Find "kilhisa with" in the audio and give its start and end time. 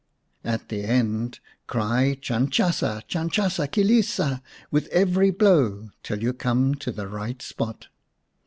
3.67-4.87